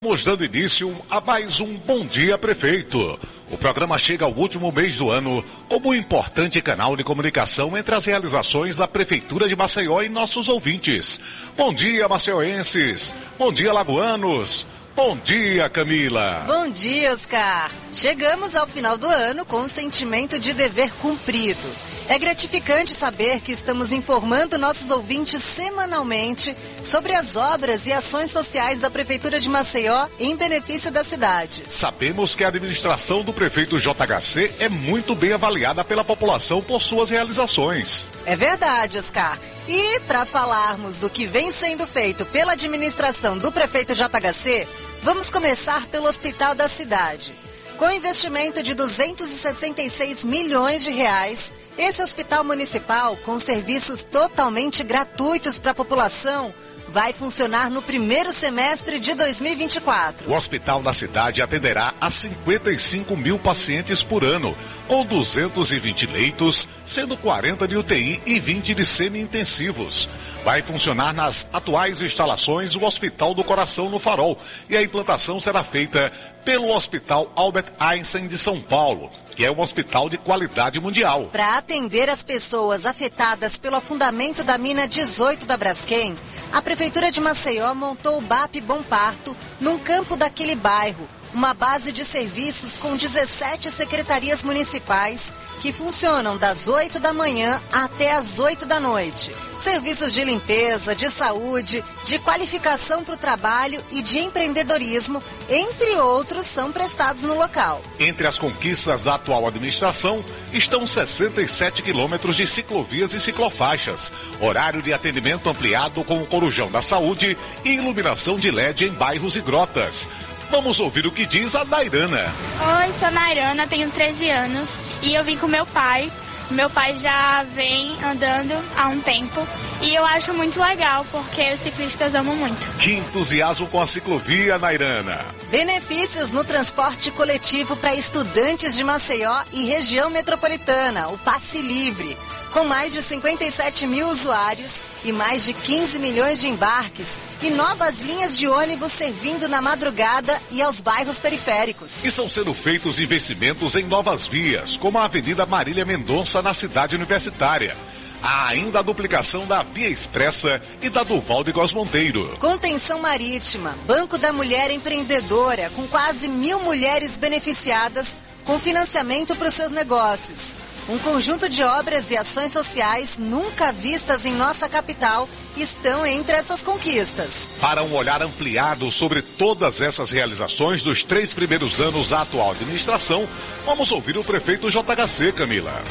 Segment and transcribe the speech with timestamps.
[0.00, 3.18] Estamos dando início a mais um Bom Dia Prefeito.
[3.50, 7.92] O programa chega ao último mês do ano como um importante canal de comunicação entre
[7.96, 11.20] as realizações da Prefeitura de Maceió e nossos ouvintes.
[11.56, 13.12] Bom dia, maceioenses.
[13.36, 14.64] Bom dia, lagoanos.
[14.94, 16.44] Bom dia, Camila.
[16.46, 17.68] Bom dia, Oscar.
[17.92, 21.68] Chegamos ao final do ano com um sentimento de dever cumprido.
[22.08, 28.80] É gratificante saber que estamos informando nossos ouvintes semanalmente sobre as obras e ações sociais
[28.80, 31.62] da Prefeitura de Maceió em benefício da cidade.
[31.72, 37.10] Sabemos que a administração do prefeito JHC é muito bem avaliada pela população por suas
[37.10, 38.08] realizações.
[38.24, 39.38] É verdade, Oscar.
[39.68, 44.66] E para falarmos do que vem sendo feito pela administração do prefeito JHC,
[45.02, 47.30] vamos começar pelo Hospital da Cidade.
[47.76, 51.38] Com investimento de 266 milhões de reais,
[51.78, 56.52] esse hospital municipal, com serviços totalmente gratuitos para a população,
[56.88, 60.28] vai funcionar no primeiro semestre de 2024.
[60.28, 67.16] O hospital da cidade atenderá a 55 mil pacientes por ano, com 220 leitos, sendo
[67.18, 70.08] 40 de UTI e 20 de semi-intensivos.
[70.44, 75.64] Vai funcionar nas atuais instalações do Hospital do Coração no Farol e a implantação será
[75.64, 76.10] feita
[76.44, 81.28] pelo Hospital Albert Einstein de São Paulo, que é um hospital de qualidade mundial.
[81.30, 86.16] Para atender as pessoas afetadas pelo afundamento da mina 18 da Braskem,
[86.50, 86.77] a Prefeitura
[87.10, 92.76] de Maceió montou o BAP Bom Parto num campo daquele bairro, uma base de serviços
[92.78, 95.20] com 17 secretarias municipais
[95.60, 99.47] que funcionam das 8 da manhã até as 8 da noite.
[99.62, 106.46] Serviços de limpeza, de saúde, de qualificação para o trabalho e de empreendedorismo, entre outros,
[106.52, 107.82] são prestados no local.
[107.98, 114.92] Entre as conquistas da atual administração estão 67 quilômetros de ciclovias e ciclofaixas, horário de
[114.92, 120.06] atendimento ampliado com o Corujão da Saúde e iluminação de LED em bairros e grotas.
[120.50, 122.32] Vamos ouvir o que diz a Nairana.
[122.80, 124.68] Oi, sou Nairana, tenho 13 anos
[125.02, 126.10] e eu vim com meu pai.
[126.50, 129.46] Meu pai já vem andando há um tempo
[129.82, 132.66] e eu acho muito legal porque os ciclistas amam muito.
[132.78, 135.26] Que entusiasmo com a ciclovia, Nairana.
[135.50, 142.16] Benefícios no transporte coletivo para estudantes de Maceió e região metropolitana, o Passe Livre.
[142.52, 147.06] Com mais de 57 mil usuários e mais de 15 milhões de embarques,
[147.40, 151.90] e novas linhas de ônibus servindo na madrugada e aos bairros periféricos.
[152.02, 157.76] Estão sendo feitos investimentos em novas vias, como a Avenida Marília Mendonça na cidade universitária.
[158.20, 162.36] Há ainda a duplicação da Via Expressa e da Duval de Góes Monteiro.
[162.38, 168.08] Contenção Marítima, Banco da Mulher Empreendedora, com quase mil mulheres beneficiadas
[168.44, 170.57] com financiamento para os seus negócios.
[170.88, 176.62] Um conjunto de obras e ações sociais nunca vistas em nossa capital estão entre essas
[176.62, 177.30] conquistas.
[177.60, 183.28] Para um olhar ampliado sobre todas essas realizações dos três primeiros anos da atual administração,
[183.66, 185.82] vamos ouvir o prefeito JHC, Camila.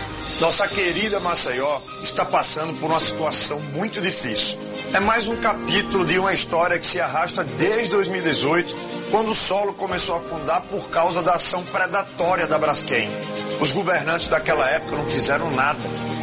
[0.42, 4.58] Nossa querida Maceió está passando por uma situação muito difícil.
[4.94, 8.76] É mais um capítulo de uma história que se arrasta desde 2018,
[9.12, 13.47] quando o solo começou a afundar por causa da ação predatória da Braskem.
[13.60, 15.80] Os governantes daquela época não fizeram nada,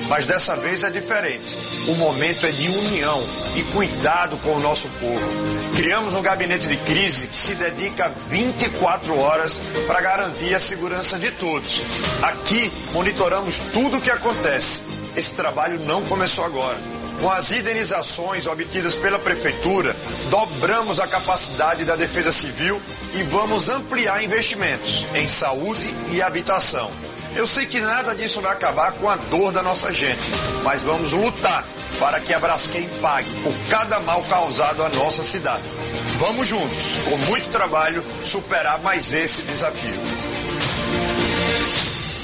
[0.08, 1.56] mas dessa vez é diferente.
[1.88, 3.22] O momento é de união
[3.56, 5.74] e cuidado com o nosso povo.
[5.74, 9.52] Criamos um gabinete de crise que se dedica 24 horas
[9.86, 11.82] para garantir a segurança de todos.
[12.22, 14.82] Aqui monitoramos tudo o que acontece.
[15.16, 16.78] Esse trabalho não começou agora.
[17.20, 19.94] Com as indenizações obtidas pela Prefeitura,
[20.30, 22.80] dobramos a capacidade da Defesa Civil
[23.12, 26.90] e vamos ampliar investimentos em saúde e habitação.
[27.36, 30.30] Eu sei que nada disso vai acabar com a dor da nossa gente,
[30.62, 31.64] mas vamos lutar
[31.98, 35.64] para que a Braskem pague por cada mal causado à nossa cidade.
[36.20, 36.78] Vamos juntos,
[37.08, 40.00] com muito trabalho, superar mais esse desafio.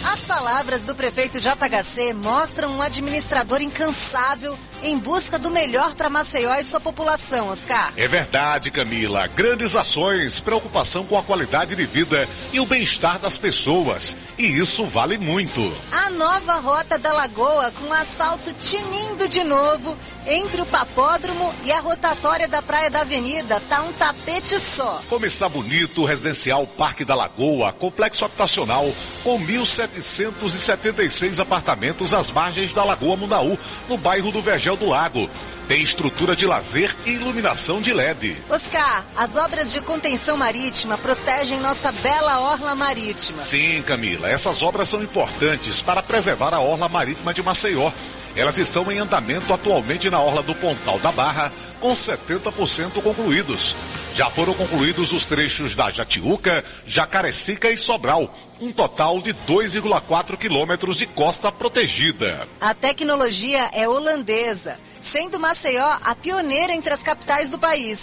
[0.04, 6.54] As palavras do prefeito JHC mostram um administrador incansável em busca do melhor para Maceió
[6.54, 7.92] e sua população, Oscar.
[7.96, 9.26] É verdade, Camila.
[9.28, 14.16] Grandes ações, preocupação com a qualidade de vida e o bem-estar das pessoas.
[14.38, 15.60] E isso vale muito.
[15.92, 19.96] A nova rota da Lagoa, com asfalto tinindo de novo,
[20.26, 25.02] entre o papódromo e a rotatória da Praia da Avenida, tá um tapete só.
[25.08, 28.86] Como está bonito o residencial Parque da Lagoa, complexo habitacional
[29.22, 34.40] com 1.776 apartamentos às margens da Lagoa Mundaú, no bairro do
[34.76, 35.28] Do Lago.
[35.68, 38.36] Tem estrutura de lazer e iluminação de LED.
[38.48, 43.44] Oscar, as obras de contenção marítima protegem nossa bela orla marítima.
[43.44, 47.92] Sim, Camila, essas obras são importantes para preservar a orla marítima de Maceió.
[48.34, 53.74] Elas estão em andamento atualmente na orla do Pontal da Barra, com 70% concluídos.
[54.14, 60.96] Já foram concluídos os trechos da Jatiuca, Jacarecica e Sobral, um total de 2,4 quilômetros
[60.96, 62.46] de costa protegida.
[62.60, 64.78] A tecnologia é holandesa,
[65.12, 68.00] sendo Maceió a pioneira entre as capitais do país.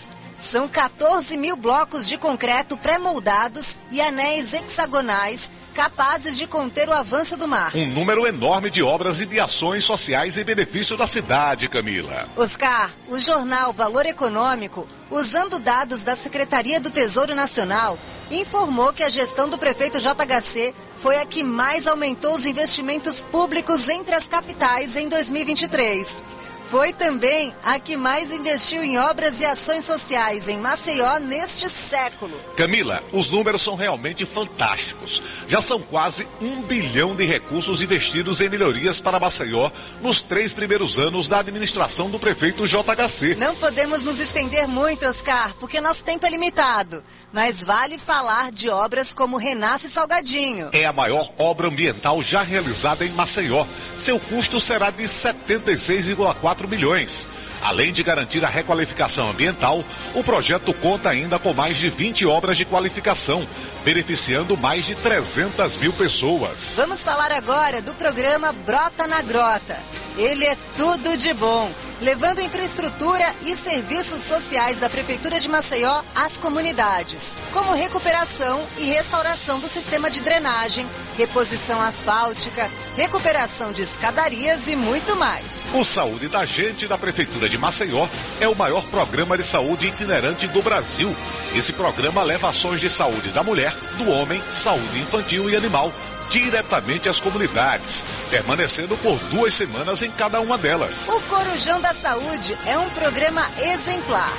[0.51, 5.41] São 14 mil blocos de concreto pré-moldados e anéis hexagonais
[5.77, 7.71] capazes de conter o avanço do mar.
[7.75, 12.27] Um número enorme de obras e de ações sociais em benefício da cidade, Camila.
[12.35, 17.95] Oscar, o jornal Valor Econômico, usando dados da Secretaria do Tesouro Nacional,
[18.31, 23.87] informou que a gestão do prefeito JHC foi a que mais aumentou os investimentos públicos
[23.87, 26.26] entre as capitais em 2023.
[26.69, 32.37] Foi também a que mais investiu em obras e ações sociais em Maceió neste século.
[32.57, 35.21] Camila, os números são realmente fantásticos.
[35.47, 39.71] Já são quase um bilhão de recursos investidos em melhorias para Maceió
[40.01, 43.35] nos três primeiros anos da administração do prefeito JHC.
[43.35, 47.01] Não podemos nos estender muito, Oscar, porque nosso tempo é limitado.
[47.31, 50.69] Mas vale falar de obras como Renasce Salgadinho.
[50.73, 53.65] É a maior obra ambiental já realizada em Maceió.
[53.99, 57.27] Seu custo será de 76,4 milhões.
[57.61, 59.83] Além de garantir a requalificação ambiental,
[60.15, 63.45] o projeto conta ainda com mais de 20 obras de qualificação,
[63.83, 66.75] beneficiando mais de 300 mil pessoas.
[66.77, 69.77] Vamos falar agora do programa Brota na Grota.
[70.15, 71.71] Ele é tudo de bom,
[72.01, 77.19] levando infraestrutura e serviços sociais da Prefeitura de Maceió às comunidades,
[77.51, 85.15] como recuperação e restauração do sistema de drenagem, reposição asfáltica, recuperação de escadarias e muito
[85.15, 85.45] mais.
[85.73, 88.07] O Saúde da Gente da Prefeitura de Maceió
[88.39, 91.13] é o maior programa de saúde itinerante do Brasil.
[91.55, 95.91] Esse programa leva ações de saúde da mulher, do homem, saúde infantil e animal
[96.29, 100.95] diretamente às comunidades, permanecendo por duas semanas em cada uma delas.
[101.07, 104.33] O Corujão da Saúde é um programa exemplar.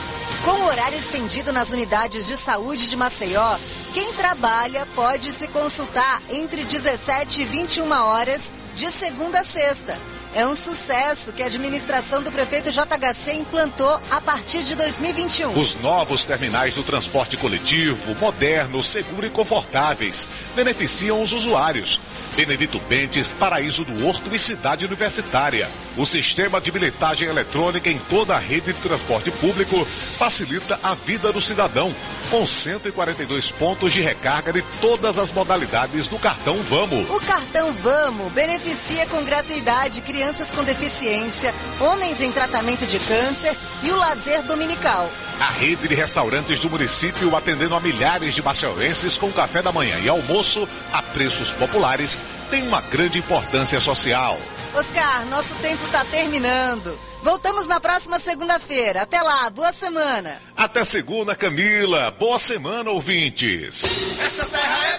[0.45, 3.59] Com horário estendido nas unidades de saúde de Maceió,
[3.93, 8.41] quem trabalha pode se consultar entre 17 e 21 horas
[8.75, 10.18] de segunda a sexta.
[10.35, 15.59] É um sucesso que a administração do prefeito JHC implantou a partir de 2021.
[15.59, 21.99] Os novos terminais do transporte coletivo, modernos, seguros e confortáveis, beneficiam os usuários.
[22.39, 25.69] Benedito Bentes, Paraíso do Horto e Cidade Universitária.
[25.97, 29.85] O sistema de bilhetagem eletrônica em toda a rede de transporte público
[30.17, 31.93] facilita a vida do cidadão,
[32.31, 37.11] com 142 pontos de recarga de todas as modalidades do cartão Vamos.
[37.11, 43.91] O cartão Vamos beneficia com gratuidade crianças com deficiência, homens em tratamento de câncer e
[43.91, 45.11] o lazer dominical.
[45.41, 49.99] A rede de restaurantes do município atendendo a milhares de maceuenses com café da manhã
[50.01, 52.11] e almoço a preços populares
[52.51, 54.37] tem uma grande importância social.
[54.75, 56.99] Oscar, nosso tempo está terminando.
[57.23, 59.03] Voltamos na próxima segunda-feira.
[59.03, 60.41] Até lá, boa semana.
[60.57, 62.11] Até segunda, Camila.
[62.13, 63.83] Boa semana, ouvintes.
[64.21, 64.98] Essa terra é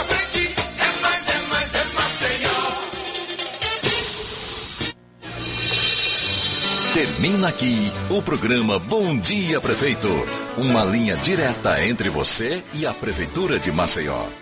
[0.00, 2.50] É mais, é mais, é Maceió.
[6.94, 10.08] Termina aqui o programa Bom Dia Prefeito.
[10.56, 14.40] Uma linha direta entre você e a Prefeitura de Maceió.